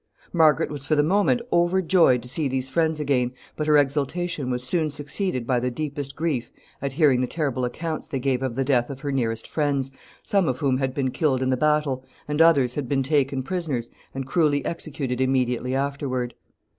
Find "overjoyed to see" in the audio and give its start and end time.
1.53-2.47